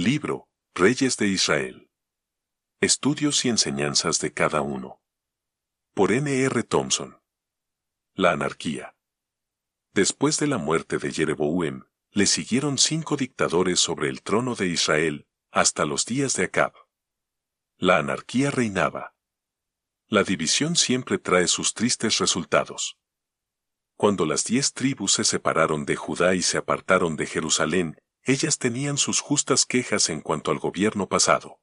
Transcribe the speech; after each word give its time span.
Libro, 0.00 0.48
Reyes 0.76 1.16
de 1.16 1.26
Israel. 1.26 1.90
Estudios 2.80 3.44
y 3.44 3.48
enseñanzas 3.48 4.20
de 4.20 4.32
cada 4.32 4.60
uno. 4.60 5.02
Por 5.92 6.12
N. 6.12 6.32
R. 6.44 6.62
Thompson. 6.62 7.20
La 8.14 8.30
anarquía. 8.30 8.94
Después 9.94 10.38
de 10.38 10.46
la 10.46 10.56
muerte 10.56 10.98
de 10.98 11.12
Jeroboam, 11.12 11.88
le 12.12 12.26
siguieron 12.26 12.78
cinco 12.78 13.16
dictadores 13.16 13.80
sobre 13.80 14.08
el 14.08 14.22
trono 14.22 14.54
de 14.54 14.68
Israel, 14.68 15.26
hasta 15.50 15.84
los 15.84 16.06
días 16.06 16.34
de 16.34 16.44
Acab. 16.44 16.74
La 17.76 17.96
anarquía 17.96 18.52
reinaba. 18.52 19.16
La 20.06 20.22
división 20.22 20.76
siempre 20.76 21.18
trae 21.18 21.48
sus 21.48 21.74
tristes 21.74 22.18
resultados. 22.18 23.00
Cuando 23.96 24.26
las 24.26 24.44
diez 24.44 24.74
tribus 24.74 25.14
se 25.14 25.24
separaron 25.24 25.84
de 25.84 25.96
Judá 25.96 26.36
y 26.36 26.42
se 26.42 26.56
apartaron 26.56 27.16
de 27.16 27.26
Jerusalén, 27.26 28.00
ellas 28.28 28.58
tenían 28.58 28.98
sus 28.98 29.20
justas 29.20 29.64
quejas 29.64 30.10
en 30.10 30.20
cuanto 30.20 30.50
al 30.50 30.58
gobierno 30.58 31.08
pasado. 31.08 31.60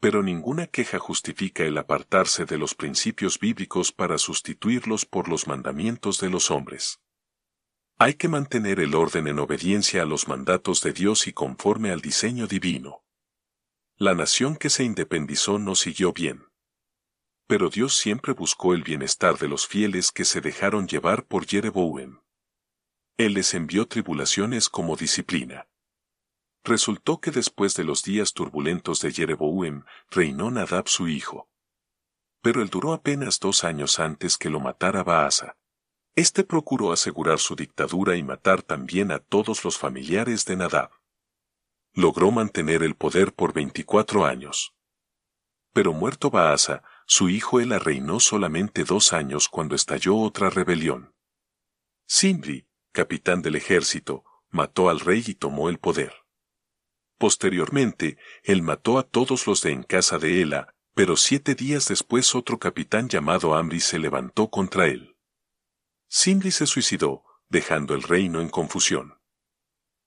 Pero 0.00 0.22
ninguna 0.22 0.66
queja 0.66 0.98
justifica 0.98 1.64
el 1.64 1.78
apartarse 1.78 2.44
de 2.44 2.58
los 2.58 2.74
principios 2.74 3.38
bíblicos 3.38 3.90
para 3.90 4.18
sustituirlos 4.18 5.06
por 5.06 5.28
los 5.28 5.46
mandamientos 5.46 6.20
de 6.20 6.28
los 6.28 6.50
hombres. 6.50 7.00
Hay 7.96 8.14
que 8.14 8.28
mantener 8.28 8.80
el 8.80 8.94
orden 8.94 9.28
en 9.28 9.38
obediencia 9.38 10.02
a 10.02 10.04
los 10.04 10.28
mandatos 10.28 10.82
de 10.82 10.92
Dios 10.92 11.26
y 11.26 11.32
conforme 11.32 11.90
al 11.90 12.02
diseño 12.02 12.46
divino. 12.46 13.02
La 13.96 14.14
nación 14.14 14.56
que 14.56 14.68
se 14.68 14.84
independizó 14.84 15.58
no 15.58 15.74
siguió 15.74 16.12
bien. 16.12 16.44
Pero 17.46 17.70
Dios 17.70 17.96
siempre 17.96 18.34
buscó 18.34 18.74
el 18.74 18.82
bienestar 18.82 19.38
de 19.38 19.48
los 19.48 19.66
fieles 19.66 20.12
que 20.12 20.26
se 20.26 20.42
dejaron 20.42 20.86
llevar 20.86 21.24
por 21.24 21.46
Jeroboam. 21.46 22.21
Él 23.22 23.34
les 23.34 23.54
envió 23.54 23.86
tribulaciones 23.86 24.68
como 24.68 24.96
disciplina. 24.96 25.68
Resultó 26.64 27.20
que 27.20 27.30
después 27.30 27.76
de 27.76 27.84
los 27.84 28.02
días 28.02 28.32
turbulentos 28.32 29.00
de 29.00 29.12
Jeroboam, 29.12 29.84
reinó 30.10 30.50
Nadab 30.50 30.88
su 30.88 31.06
hijo. 31.06 31.48
Pero 32.40 32.62
él 32.62 32.68
duró 32.68 32.92
apenas 32.92 33.38
dos 33.38 33.62
años 33.62 34.00
antes 34.00 34.36
que 34.36 34.50
lo 34.50 34.58
matara 34.58 35.04
Baasa. 35.04 35.56
Este 36.16 36.42
procuró 36.42 36.90
asegurar 36.90 37.38
su 37.38 37.54
dictadura 37.54 38.16
y 38.16 38.24
matar 38.24 38.60
también 38.60 39.12
a 39.12 39.20
todos 39.20 39.64
los 39.64 39.78
familiares 39.78 40.44
de 40.44 40.56
Nadab. 40.56 40.90
Logró 41.94 42.32
mantener 42.32 42.82
el 42.82 42.96
poder 42.96 43.32
por 43.32 43.52
24 43.52 44.24
años. 44.24 44.74
Pero 45.72 45.92
muerto 45.92 46.28
Baasa, 46.28 46.82
su 47.06 47.28
hijo 47.28 47.60
Ela 47.60 47.78
reinó 47.78 48.18
solamente 48.18 48.82
dos 48.82 49.12
años 49.12 49.48
cuando 49.48 49.76
estalló 49.76 50.16
otra 50.16 50.50
rebelión. 50.50 51.14
Simri, 52.06 52.66
capitán 52.92 53.42
del 53.42 53.56
ejército, 53.56 54.24
mató 54.50 54.88
al 54.88 55.00
rey 55.00 55.24
y 55.26 55.34
tomó 55.34 55.68
el 55.68 55.78
poder. 55.78 56.12
Posteriormente, 57.18 58.18
él 58.42 58.62
mató 58.62 58.98
a 58.98 59.02
todos 59.02 59.46
los 59.46 59.62
de 59.62 59.72
en 59.72 59.82
casa 59.82 60.18
de 60.18 60.42
Ela, 60.42 60.74
pero 60.94 61.16
siete 61.16 61.54
días 61.54 61.88
después 61.88 62.34
otro 62.34 62.58
capitán 62.58 63.08
llamado 63.08 63.54
Amri 63.54 63.80
se 63.80 63.98
levantó 63.98 64.50
contra 64.50 64.86
él. 64.86 65.16
Simri 66.08 66.50
se 66.50 66.66
suicidó, 66.66 67.24
dejando 67.48 67.94
el 67.94 68.02
reino 68.02 68.40
en 68.40 68.48
confusión. 68.48 69.18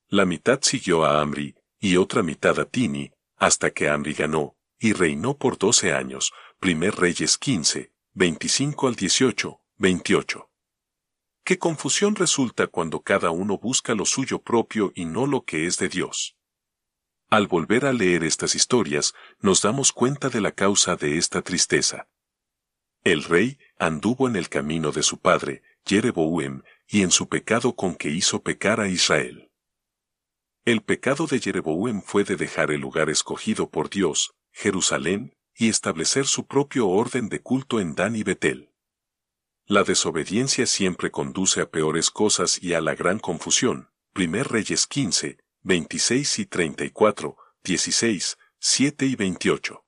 La 0.08 0.26
mitad 0.26 0.60
siguió 0.62 1.04
a 1.04 1.22
Amri, 1.22 1.56
y 1.80 1.98
otra 1.98 2.22
mitad 2.22 2.60
a 2.60 2.66
Tini, 2.66 3.12
hasta 3.38 3.72
que 3.72 3.90
Amri 3.90 4.14
ganó, 4.14 4.56
y 4.80 4.94
reinó 4.94 5.38
por 5.38 5.58
doce 5.58 5.94
años, 5.94 6.32
primer 6.60 6.96
Reyes 6.96 7.38
15, 7.38 7.92
25 8.14 8.88
al 8.88 8.96
18, 8.96 9.62
28. 9.78 10.50
Qué 11.46 11.60
confusión 11.60 12.16
resulta 12.16 12.66
cuando 12.66 13.02
cada 13.02 13.30
uno 13.30 13.60
busca 13.60 13.94
lo 13.94 14.06
suyo 14.06 14.42
propio 14.42 14.92
y 14.96 15.06
no 15.06 15.28
lo 15.28 15.46
que 15.46 15.68
es 15.68 15.78
de 15.78 15.90
Dios. 15.90 16.36
Al 17.30 17.46
volver 17.46 17.86
a 17.86 17.94
leer 17.94 18.24
estas 18.24 18.56
historias, 18.56 19.14
nos 19.42 19.62
damos 19.62 19.92
cuenta 19.92 20.30
de 20.30 20.42
la 20.42 20.54
causa 20.54 20.96
de 20.96 21.20
esta 21.20 21.44
tristeza. 21.44 22.08
El 23.04 23.24
rey 23.24 23.60
anduvo 23.78 24.28
en 24.28 24.36
el 24.36 24.50
camino 24.50 24.92
de 24.92 25.04
su 25.04 25.20
padre, 25.20 25.62
Jeroboam, 25.86 26.64
y 26.88 27.04
en 27.04 27.12
su 27.12 27.30
pecado 27.30 27.76
con 27.76 27.94
que 27.94 28.10
hizo 28.10 28.42
pecar 28.42 28.80
a 28.80 28.88
Israel. 28.88 29.52
El 30.66 30.82
pecado 30.82 31.28
de 31.28 31.40
Jeroboam 31.40 32.02
fue 32.02 32.24
de 32.24 32.38
dejar 32.38 32.72
el 32.72 32.82
lugar 32.82 33.12
escogido 33.12 33.70
por 33.70 33.92
Dios, 33.92 34.34
Jerusalén, 34.52 35.38
y 35.56 35.70
establecer 35.70 36.26
su 36.26 36.48
propio 36.48 36.88
orden 36.88 37.30
de 37.30 37.40
culto 37.44 37.80
en 37.80 37.94
Dan 37.94 38.16
y 38.16 38.24
Betel. 38.24 38.72
La 39.68 39.84
desobediencia 39.84 40.68
siempre 40.68 41.10
conduce 41.10 41.60
a 41.60 41.72
peores 41.72 42.12
cosas 42.12 42.62
y 42.62 42.76
a 42.76 42.82
la 42.82 42.94
gran 42.94 43.18
confusión. 43.18 43.90
Primer 44.14 44.48
Reyes 44.48 44.86
15, 44.86 45.40
26 45.64 46.40
y 46.40 46.46
34, 46.46 47.36
16, 47.64 48.38
7 48.60 49.06
y 49.08 49.16
28. 49.16 49.84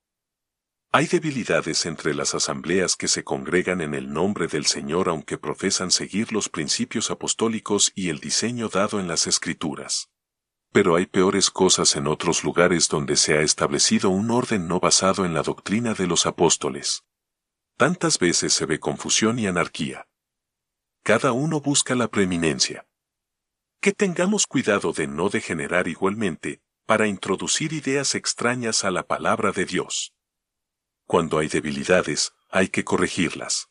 Hay 0.92 1.06
debilidades 1.06 1.86
entre 1.86 2.16
las 2.16 2.34
asambleas 2.34 2.96
que 2.96 3.08
se 3.08 3.24
congregan 3.24 3.82
en 3.82 3.94
el 3.94 4.12
nombre 4.12 4.48
del 4.48 4.66
Señor 4.66 5.10
aunque 5.10 5.38
profesan 5.38 5.92
seguir 5.92 6.34
los 6.34 6.50
principios 6.50 7.12
apostólicos 7.12 7.92
y 7.94 8.10
el 8.10 8.20
diseño 8.20 8.70
dado 8.70 9.00
en 9.00 9.08
las 9.08 9.28
Escrituras. 9.28 10.10
Pero 10.72 10.96
hay 10.96 11.06
peores 11.06 11.52
cosas 11.52 11.96
en 11.96 12.08
otros 12.08 12.44
lugares 12.44 12.88
donde 12.88 13.16
se 13.16 13.38
ha 13.38 13.42
establecido 13.42 14.10
un 14.10 14.32
orden 14.32 14.68
no 14.68 14.80
basado 14.80 15.24
en 15.24 15.36
la 15.36 15.44
doctrina 15.44 15.94
de 15.94 16.08
los 16.08 16.26
apóstoles. 16.26 17.04
Tantas 17.78 18.18
veces 18.18 18.54
se 18.54 18.66
ve 18.66 18.80
confusión 18.80 19.38
y 19.38 19.46
anarquía. 19.46 20.08
Cada 21.04 21.32
uno 21.32 21.62
busca 21.62 21.94
la 21.94 22.08
preeminencia. 22.08 22.88
Que 23.80 23.94
tengamos 23.94 24.48
cuidado 24.48 24.94
de 24.94 25.06
no 25.06 25.30
degenerar 25.30 25.88
igualmente, 25.88 26.64
para 26.88 27.06
introducir 27.06 27.74
ideas 27.74 28.16
extrañas 28.16 28.84
a 28.84 28.90
la 28.90 29.04
palabra 29.04 29.52
de 29.52 29.66
Dios. 29.66 30.16
Cuando 31.06 31.38
hay 31.38 31.50
debilidades, 31.50 32.34
hay 32.50 32.70
que 32.70 32.84
corregirlas. 32.84 33.70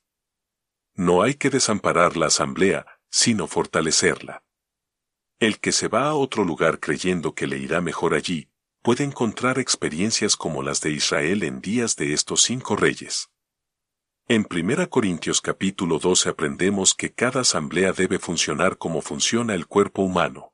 No 0.94 1.22
hay 1.22 1.34
que 1.34 1.50
desamparar 1.50 2.16
la 2.16 2.26
asamblea, 2.26 2.86
sino 3.10 3.48
fortalecerla. 3.48 4.44
El 5.40 5.58
que 5.58 5.72
se 5.72 5.88
va 5.88 6.06
a 6.06 6.14
otro 6.14 6.44
lugar 6.44 6.78
creyendo 6.78 7.34
que 7.34 7.48
le 7.48 7.58
irá 7.58 7.80
mejor 7.80 8.14
allí, 8.14 8.50
puede 8.82 9.02
encontrar 9.02 9.58
experiencias 9.58 10.36
como 10.36 10.62
las 10.62 10.80
de 10.80 10.92
Israel 10.92 11.42
en 11.42 11.60
días 11.60 11.96
de 11.96 12.12
estos 12.12 12.42
cinco 12.42 12.76
reyes. 12.76 13.30
En 14.28 14.44
1 14.50 14.90
Corintios 14.90 15.40
capítulo 15.40 16.00
12 16.00 16.30
aprendemos 16.30 16.96
que 16.96 17.12
cada 17.12 17.42
asamblea 17.42 17.92
debe 17.92 18.18
funcionar 18.18 18.76
como 18.76 19.00
funciona 19.00 19.54
el 19.54 19.68
cuerpo 19.68 20.02
humano. 20.02 20.52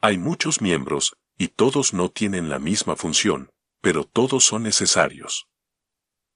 Hay 0.00 0.16
muchos 0.16 0.60
miembros, 0.60 1.16
y 1.36 1.48
todos 1.48 1.92
no 1.92 2.08
tienen 2.08 2.48
la 2.48 2.60
misma 2.60 2.94
función, 2.94 3.50
pero 3.80 4.04
todos 4.04 4.44
son 4.44 4.62
necesarios. 4.62 5.48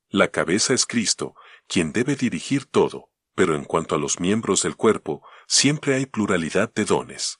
La 0.08 0.32
cabeza 0.32 0.74
es 0.74 0.84
Cristo, 0.84 1.36
quien 1.68 1.92
debe 1.92 2.16
dirigir 2.16 2.64
todo, 2.66 3.08
pero 3.36 3.54
en 3.54 3.62
cuanto 3.62 3.94
a 3.94 3.98
los 3.98 4.18
miembros 4.18 4.64
del 4.64 4.74
cuerpo, 4.74 5.22
siempre 5.46 5.94
hay 5.94 6.06
pluralidad 6.06 6.74
de 6.74 6.84
dones. 6.84 7.38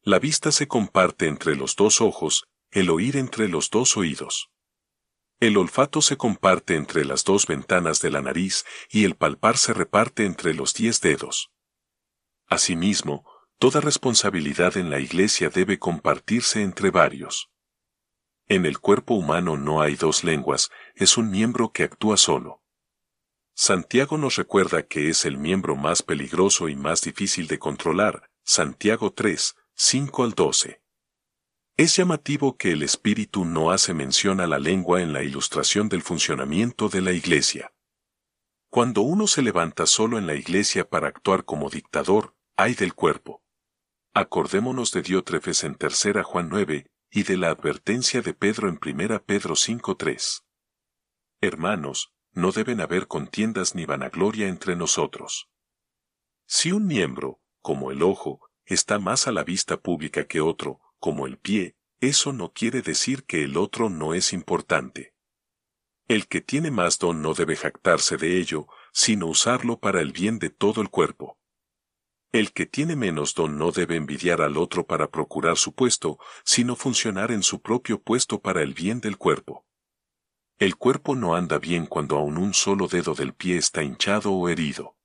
La 0.00 0.18
vista 0.18 0.50
se 0.50 0.66
comparte 0.66 1.26
entre 1.26 1.56
los 1.56 1.76
dos 1.76 2.00
ojos, 2.00 2.46
el 2.70 2.88
oír 2.88 3.18
entre 3.18 3.48
los 3.48 3.68
dos 3.68 3.98
oídos. 3.98 4.48
El 5.40 5.56
olfato 5.56 6.02
se 6.02 6.16
comparte 6.16 6.74
entre 6.74 7.04
las 7.04 7.22
dos 7.22 7.46
ventanas 7.46 8.00
de 8.00 8.10
la 8.10 8.20
nariz 8.20 8.64
y 8.90 9.04
el 9.04 9.14
palpar 9.14 9.56
se 9.56 9.72
reparte 9.72 10.24
entre 10.24 10.52
los 10.52 10.74
diez 10.74 11.00
dedos. 11.00 11.52
Asimismo, 12.48 13.24
toda 13.58 13.80
responsabilidad 13.80 14.76
en 14.76 14.90
la 14.90 14.98
iglesia 14.98 15.48
debe 15.48 15.78
compartirse 15.78 16.62
entre 16.62 16.90
varios. 16.90 17.50
En 18.48 18.66
el 18.66 18.80
cuerpo 18.80 19.14
humano 19.14 19.56
no 19.56 19.80
hay 19.80 19.94
dos 19.94 20.24
lenguas, 20.24 20.70
es 20.96 21.16
un 21.16 21.30
miembro 21.30 21.70
que 21.70 21.84
actúa 21.84 22.16
solo. 22.16 22.62
Santiago 23.54 24.18
nos 24.18 24.36
recuerda 24.36 24.86
que 24.86 25.08
es 25.08 25.24
el 25.24 25.38
miembro 25.38 25.76
más 25.76 26.02
peligroso 26.02 26.68
y 26.68 26.74
más 26.74 27.02
difícil 27.02 27.46
de 27.46 27.58
controlar, 27.58 28.30
Santiago 28.42 29.12
3, 29.12 29.54
5 29.74 30.24
al 30.24 30.32
12. 30.32 30.82
Es 31.78 31.94
llamativo 31.94 32.56
que 32.56 32.72
el 32.72 32.82
espíritu 32.82 33.44
no 33.44 33.70
hace 33.70 33.94
mención 33.94 34.40
a 34.40 34.48
la 34.48 34.58
lengua 34.58 35.00
en 35.00 35.12
la 35.12 35.22
ilustración 35.22 35.88
del 35.88 36.02
funcionamiento 36.02 36.88
de 36.88 37.00
la 37.00 37.12
iglesia. 37.12 37.72
Cuando 38.68 39.02
uno 39.02 39.28
se 39.28 39.42
levanta 39.42 39.86
solo 39.86 40.18
en 40.18 40.26
la 40.26 40.34
iglesia 40.34 40.90
para 40.90 41.06
actuar 41.06 41.44
como 41.44 41.70
dictador, 41.70 42.34
hay 42.56 42.74
del 42.74 42.94
cuerpo. 42.94 43.44
Acordémonos 44.12 44.90
de 44.90 45.02
Diótrefes 45.02 45.62
en 45.62 45.76
tercera 45.76 46.24
Juan 46.24 46.48
9, 46.48 46.90
y 47.12 47.22
de 47.22 47.36
la 47.36 47.50
advertencia 47.50 48.22
de 48.22 48.34
Pedro 48.34 48.68
en 48.68 48.78
primera 48.78 49.22
Pedro 49.22 49.54
5.3. 49.54 50.42
Hermanos, 51.40 52.12
no 52.32 52.50
deben 52.50 52.80
haber 52.80 53.06
contiendas 53.06 53.76
ni 53.76 53.84
vanagloria 53.84 54.48
entre 54.48 54.74
nosotros. 54.74 55.48
Si 56.44 56.72
un 56.72 56.88
miembro, 56.88 57.40
como 57.62 57.92
el 57.92 58.02
ojo, 58.02 58.40
está 58.64 58.98
más 58.98 59.28
a 59.28 59.32
la 59.32 59.44
vista 59.44 59.76
pública 59.76 60.26
que 60.26 60.40
otro, 60.40 60.80
como 60.98 61.26
el 61.26 61.38
pie, 61.38 61.76
eso 62.00 62.32
no 62.32 62.52
quiere 62.52 62.82
decir 62.82 63.24
que 63.24 63.42
el 63.44 63.56
otro 63.56 63.90
no 63.90 64.14
es 64.14 64.32
importante. 64.32 65.14
El 66.06 66.26
que 66.26 66.40
tiene 66.40 66.70
más 66.70 66.98
don 66.98 67.20
no 67.20 67.34
debe 67.34 67.56
jactarse 67.56 68.16
de 68.16 68.38
ello, 68.38 68.66
sino 68.92 69.26
usarlo 69.26 69.78
para 69.78 70.00
el 70.00 70.12
bien 70.12 70.38
de 70.38 70.48
todo 70.48 70.80
el 70.80 70.88
cuerpo. 70.88 71.38
El 72.30 72.52
que 72.52 72.66
tiene 72.66 72.94
menos 72.94 73.34
don 73.34 73.58
no 73.58 73.72
debe 73.72 73.96
envidiar 73.96 74.42
al 74.42 74.56
otro 74.56 74.86
para 74.86 75.10
procurar 75.10 75.56
su 75.56 75.74
puesto, 75.74 76.18
sino 76.44 76.76
funcionar 76.76 77.30
en 77.32 77.42
su 77.42 77.60
propio 77.60 78.00
puesto 78.00 78.40
para 78.40 78.62
el 78.62 78.74
bien 78.74 79.00
del 79.00 79.16
cuerpo. 79.16 79.66
El 80.58 80.76
cuerpo 80.76 81.14
no 81.14 81.34
anda 81.34 81.58
bien 81.58 81.86
cuando 81.86 82.16
aún 82.16 82.36
un 82.36 82.52
solo 82.52 82.88
dedo 82.88 83.14
del 83.14 83.32
pie 83.34 83.56
está 83.56 83.82
hinchado 83.82 84.32
o 84.32 84.48
herido. 84.48 84.96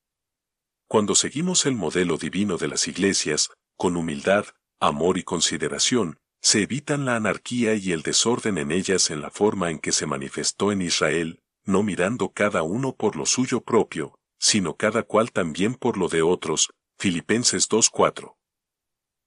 Cuando 0.87 1.15
seguimos 1.15 1.65
el 1.65 1.75
modelo 1.75 2.17
divino 2.17 2.57
de 2.57 2.67
las 2.67 2.87
iglesias, 2.87 3.51
con 3.77 3.97
humildad, 3.97 4.45
amor 4.79 5.17
y 5.17 5.23
consideración, 5.23 6.19
se 6.43 6.61
evitan 6.61 7.05
la 7.05 7.15
anarquía 7.15 7.73
y 7.75 7.93
el 7.93 8.01
desorden 8.01 8.57
en 8.57 8.73
ellas 8.73 9.09
en 9.11 9.21
la 9.21 9.31
forma 9.31 9.71
en 9.71 9.79
que 9.79 9.93
se 9.93 10.05
manifestó 10.05 10.73
en 10.73 10.81
Israel, 10.81 11.41
no 11.63 11.83
mirando 11.83 12.33
cada 12.33 12.63
uno 12.63 12.97
por 12.97 13.15
lo 13.15 13.25
suyo 13.25 13.61
propio, 13.61 14.19
sino 14.37 14.75
cada 14.75 15.03
cual 15.03 15.31
también 15.31 15.73
por 15.73 15.95
lo 15.97 16.09
de 16.09 16.21
otros, 16.21 16.73
Filipenses 16.97 17.69
2.4. 17.69 18.35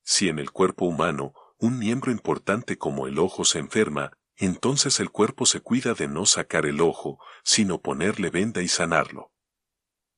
Si 0.04 0.28
en 0.28 0.38
el 0.38 0.50
cuerpo 0.50 0.84
humano, 0.84 1.32
un 1.58 1.78
miembro 1.78 2.12
importante 2.12 2.76
como 2.76 3.06
el 3.06 3.18
ojo 3.18 3.46
se 3.46 3.60
enferma, 3.60 4.12
entonces 4.36 5.00
el 5.00 5.10
cuerpo 5.10 5.46
se 5.46 5.60
cuida 5.60 5.94
de 5.94 6.08
no 6.08 6.26
sacar 6.26 6.66
el 6.66 6.82
ojo, 6.82 7.18
sino 7.42 7.80
ponerle 7.80 8.28
venda 8.28 8.60
y 8.60 8.68
sanarlo. 8.68 9.32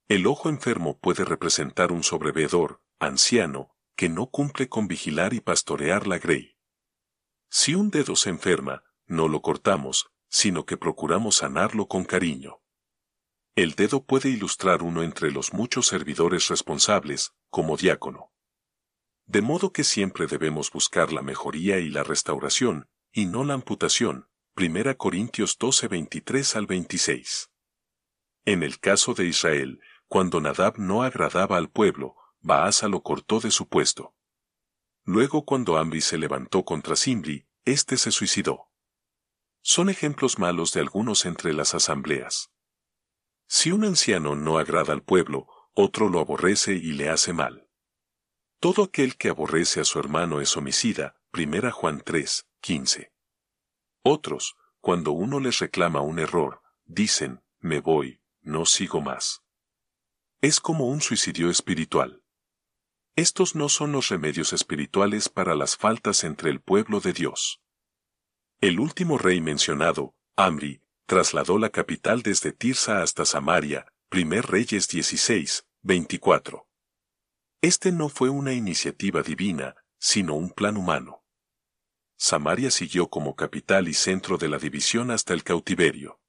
El 0.09 0.27
ojo 0.27 0.49
enfermo 0.49 0.99
puede 0.99 1.25
representar 1.25 1.93
un 1.93 2.03
sobrevedor, 2.03 2.83
anciano, 2.99 3.71
que 3.95 4.09
no 4.09 4.27
cumple 4.27 4.69
con 4.69 4.89
vigilar 4.89 5.33
y 5.33 5.41
pastorear 5.41 6.09
la 6.09 6.19
grey. 6.19 6.58
Si 7.51 7.75
un 7.75 7.91
dedo 7.91 8.17
se 8.17 8.31
enferma, 8.31 8.85
no 9.07 9.29
lo 9.29 9.41
cortamos, 9.41 10.11
sino 10.29 10.67
que 10.67 10.77
procuramos 10.77 11.37
sanarlo 11.37 11.87
con 11.87 12.05
cariño. 12.05 12.61
El 13.55 13.75
dedo 13.75 14.05
puede 14.05 14.29
ilustrar 14.29 14.83
uno 14.83 15.03
entre 15.03 15.31
los 15.33 15.53
muchos 15.53 15.87
servidores 15.87 16.49
responsables, 16.49 17.33
como 17.51 17.77
diácono. 17.77 18.33
De 19.27 19.43
modo 19.43 19.73
que 19.73 19.85
siempre 19.85 20.27
debemos 20.27 20.71
buscar 20.71 21.13
la 21.13 21.23
mejoría 21.23 21.79
y 21.79 21.91
la 21.91 22.03
restauración, 22.03 22.89
y 23.13 23.27
no 23.27 23.45
la 23.45 23.55
amputación. 23.55 24.29
1 24.57 24.97
Corintios 24.97 25.57
12 25.59 25.89
23 25.89 26.57
al 26.57 26.67
26. 26.67 27.51
En 28.45 28.63
el 28.63 28.81
caso 28.81 29.15
de 29.15 29.27
Israel, 29.27 29.81
cuando 30.07 30.41
Nadab 30.41 30.79
no 30.79 31.03
agradaba 31.03 31.57
al 31.57 31.71
pueblo, 31.71 32.17
Baasa 32.41 32.89
lo 32.89 33.03
cortó 33.03 33.41
de 33.41 33.51
su 33.51 33.69
puesto. 33.69 34.15
Luego 35.09 35.47
cuando 35.47 35.79
Amri 35.79 36.03
se 36.03 36.19
levantó 36.19 36.67
contra 36.67 36.95
Simri, 36.95 37.49
éste 37.65 37.97
se 37.97 38.11
suicidó. 38.11 38.69
Son 39.63 39.89
ejemplos 39.89 40.39
malos 40.39 40.75
de 40.75 40.81
algunos 40.81 41.25
entre 41.25 41.55
las 41.55 41.75
asambleas. 41.75 42.51
Si 43.47 43.73
un 43.73 43.87
anciano 43.87 44.35
no 44.35 44.59
agrada 44.59 44.93
al 44.93 45.03
pueblo, 45.03 45.47
otro 45.73 46.11
lo 46.11 46.21
aborrece 46.21 46.75
y 46.75 46.93
le 46.93 47.09
hace 47.09 47.33
mal. 47.33 47.71
Todo 48.61 48.83
aquel 48.83 49.17
que 49.17 49.31
aborrece 49.31 49.81
a 49.81 49.85
su 49.85 49.99
hermano 49.99 50.43
es 50.43 50.55
homicida, 50.59 51.17
1 51.33 51.73
Juan 51.73 52.03
3, 52.05 52.47
15. 52.61 53.11
Otros, 54.03 54.57
cuando 54.79 55.13
uno 55.13 55.41
les 55.41 55.59
reclama 55.59 56.03
un 56.03 56.19
error, 56.19 56.61
dicen, 56.85 57.43
me 57.61 57.81
voy, 57.81 58.21
no 58.43 58.67
sigo 58.67 59.01
más. 59.01 59.43
Es 60.43 60.61
como 60.61 60.87
un 60.87 61.01
suicidio 61.01 61.49
espiritual. 61.49 62.23
Estos 63.19 63.57
no 63.57 63.69
son 63.69 63.91
los 63.91 64.11
remedios 64.11 64.53
espirituales 64.53 65.29
para 65.29 65.57
las 65.57 65.77
faltas 65.77 66.23
entre 66.23 66.51
el 66.51 66.61
pueblo 66.61 67.01
de 67.01 67.13
Dios. 67.13 67.61
El 68.61 68.79
último 68.79 69.19
rey 69.19 69.41
mencionado, 69.41 70.15
Amri, 70.37 70.83
trasladó 71.05 71.59
la 71.59 71.71
capital 71.71 72.23
desde 72.23 72.53
Tirsa 72.53 73.03
hasta 73.03 73.25
Samaria, 73.25 73.93
primer 74.09 74.47
Reyes 74.47 74.87
16, 74.87 75.67
24. 75.83 76.69
Este 77.61 77.91
no 77.91 78.09
fue 78.09 78.29
una 78.29 78.53
iniciativa 78.53 79.21
divina, 79.23 79.75
sino 79.99 80.35
un 80.35 80.51
plan 80.51 80.77
humano. 80.77 81.25
Samaria 82.17 82.71
siguió 82.71 83.11
como 83.11 83.35
capital 83.35 83.89
y 83.89 83.95
centro 83.95 84.39
de 84.39 84.49
la 84.49 84.59
división 84.59 85.11
hasta 85.11 85.35
el 85.35 85.43
cautiverio. 85.43 86.21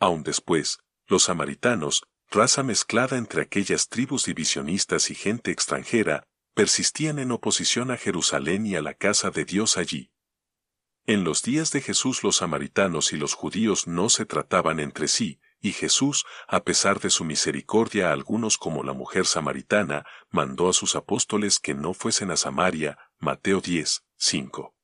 Aún 0.00 0.24
después, 0.24 0.80
los 1.06 1.22
samaritanos, 1.22 2.02
raza 2.32 2.62
mezclada 2.62 3.18
entre 3.18 3.42
aquellas 3.42 3.88
tribus 3.88 4.24
divisionistas 4.24 5.10
y 5.10 5.14
gente 5.14 5.50
extranjera, 5.50 6.24
persistían 6.54 7.18
en 7.18 7.30
oposición 7.30 7.90
a 7.90 7.96
Jerusalén 7.96 8.66
y 8.66 8.74
a 8.74 8.82
la 8.82 8.94
casa 8.94 9.30
de 9.30 9.44
Dios 9.44 9.76
allí. 9.76 10.10
En 11.04 11.24
los 11.24 11.42
días 11.42 11.72
de 11.72 11.80
Jesús 11.80 12.22
los 12.22 12.36
samaritanos 12.36 13.12
y 13.12 13.16
los 13.16 13.34
judíos 13.34 13.86
no 13.86 14.08
se 14.08 14.24
trataban 14.24 14.80
entre 14.80 15.08
sí, 15.08 15.40
y 15.60 15.72
Jesús, 15.72 16.24
a 16.48 16.64
pesar 16.64 17.00
de 17.00 17.10
su 17.10 17.24
misericordia 17.24 18.08
a 18.08 18.12
algunos 18.12 18.56
como 18.56 18.82
la 18.82 18.92
mujer 18.92 19.26
samaritana, 19.26 20.04
mandó 20.30 20.68
a 20.68 20.72
sus 20.72 20.96
apóstoles 20.96 21.60
que 21.60 21.74
no 21.74 21.94
fuesen 21.94 22.30
a 22.30 22.36
Samaria, 22.36 22.98
Mateo 23.18 23.60
10, 23.60 24.04
5. 24.16 24.74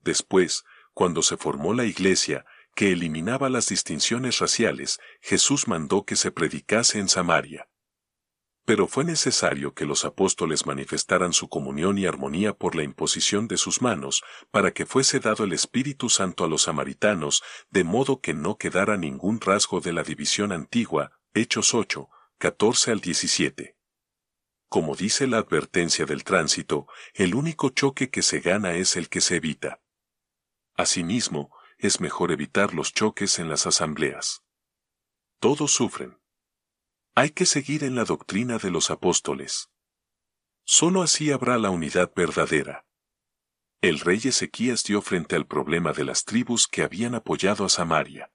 Después, 0.00 0.64
cuando 0.92 1.22
se 1.22 1.36
formó 1.36 1.74
la 1.74 1.84
iglesia, 1.84 2.44
que 2.76 2.92
eliminaba 2.92 3.48
las 3.48 3.68
distinciones 3.68 4.38
raciales, 4.38 5.00
Jesús 5.22 5.66
mandó 5.66 6.04
que 6.04 6.14
se 6.14 6.30
predicase 6.30 6.98
en 6.98 7.08
Samaria. 7.08 7.70
Pero 8.66 8.86
fue 8.86 9.02
necesario 9.02 9.72
que 9.72 9.86
los 9.86 10.04
apóstoles 10.04 10.66
manifestaran 10.66 11.32
su 11.32 11.48
comunión 11.48 11.96
y 11.96 12.04
armonía 12.04 12.52
por 12.52 12.76
la 12.76 12.82
imposición 12.82 13.48
de 13.48 13.56
sus 13.56 13.80
manos, 13.80 14.22
para 14.50 14.72
que 14.72 14.84
fuese 14.84 15.20
dado 15.20 15.44
el 15.44 15.54
Espíritu 15.54 16.10
Santo 16.10 16.44
a 16.44 16.48
los 16.48 16.64
samaritanos, 16.64 17.42
de 17.70 17.82
modo 17.82 18.20
que 18.20 18.34
no 18.34 18.58
quedara 18.58 18.98
ningún 18.98 19.40
rasgo 19.40 19.80
de 19.80 19.94
la 19.94 20.02
división 20.02 20.52
antigua, 20.52 21.12
Hechos 21.32 21.72
8, 21.72 22.10
14 22.36 22.90
al 22.90 23.00
17. 23.00 23.74
Como 24.68 24.96
dice 24.96 25.26
la 25.26 25.38
advertencia 25.38 26.04
del 26.04 26.24
tránsito, 26.24 26.88
el 27.14 27.34
único 27.34 27.70
choque 27.70 28.10
que 28.10 28.20
se 28.20 28.40
gana 28.40 28.74
es 28.74 28.96
el 28.96 29.08
que 29.08 29.22
se 29.22 29.36
evita. 29.36 29.80
Asimismo, 30.74 31.55
es 31.78 32.00
mejor 32.00 32.32
evitar 32.32 32.74
los 32.74 32.92
choques 32.92 33.38
en 33.38 33.48
las 33.48 33.66
asambleas. 33.66 34.42
Todos 35.40 35.72
sufren. 35.72 36.18
Hay 37.14 37.30
que 37.30 37.46
seguir 37.46 37.84
en 37.84 37.94
la 37.94 38.04
doctrina 38.04 38.58
de 38.58 38.70
los 38.70 38.90
apóstoles. 38.90 39.70
Solo 40.64 41.02
así 41.02 41.30
habrá 41.30 41.58
la 41.58 41.70
unidad 41.70 42.12
verdadera. 42.14 42.86
El 43.80 44.00
rey 44.00 44.20
Ezequías 44.24 44.84
dio 44.84 45.02
frente 45.02 45.36
al 45.36 45.46
problema 45.46 45.92
de 45.92 46.04
las 46.04 46.24
tribus 46.24 46.66
que 46.66 46.82
habían 46.82 47.14
apoyado 47.14 47.64
a 47.64 47.68
Samaria. 47.68 48.32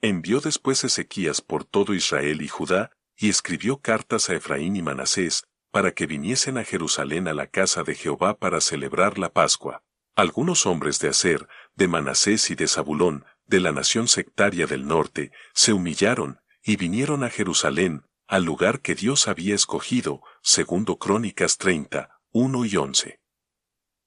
Envió 0.00 0.40
después 0.40 0.82
Ezequías 0.84 1.40
por 1.40 1.64
todo 1.64 1.94
Israel 1.94 2.42
y 2.42 2.48
Judá, 2.48 2.90
y 3.16 3.28
escribió 3.28 3.80
cartas 3.80 4.30
a 4.30 4.34
Efraín 4.34 4.76
y 4.76 4.82
Manasés, 4.82 5.44
para 5.70 5.92
que 5.92 6.06
viniesen 6.06 6.58
a 6.58 6.64
Jerusalén 6.64 7.28
a 7.28 7.34
la 7.34 7.46
casa 7.46 7.84
de 7.84 7.94
Jehová 7.94 8.38
para 8.38 8.60
celebrar 8.60 9.18
la 9.18 9.32
Pascua. 9.32 9.84
Algunos 10.16 10.66
hombres 10.66 10.98
de 10.98 11.08
Aser, 11.08 11.48
de 11.80 11.88
Manasés 11.88 12.50
y 12.50 12.54
de 12.56 12.68
Zabulón, 12.68 13.24
de 13.46 13.58
la 13.58 13.72
nación 13.72 14.06
sectaria 14.06 14.66
del 14.66 14.86
norte, 14.86 15.32
se 15.54 15.72
humillaron, 15.72 16.38
y 16.62 16.76
vinieron 16.76 17.24
a 17.24 17.30
Jerusalén, 17.30 18.04
al 18.28 18.44
lugar 18.44 18.82
que 18.82 18.94
Dios 18.94 19.28
había 19.28 19.54
escogido, 19.54 20.20
segundo 20.42 20.98
Crónicas 20.98 21.56
30, 21.56 22.20
1 22.32 22.64
y 22.66 22.76
11. 22.76 23.20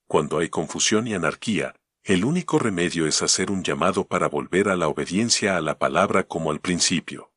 Cuando 0.05 0.37
hay 0.37 0.49
confusión 0.49 1.07
y 1.07 1.15
anarquía, 1.15 1.73
el 2.03 2.25
único 2.25 2.59
remedio 2.59 3.07
es 3.07 3.23
hacer 3.23 3.49
un 3.49 3.63
llamado 3.63 4.05
para 4.05 4.29
volver 4.29 4.69
a 4.69 4.75
la 4.75 4.87
obediencia 4.87 5.57
a 5.57 5.61
la 5.61 5.79
palabra 5.79 6.27
como 6.27 6.51
al 6.51 6.59
principio. 6.59 7.32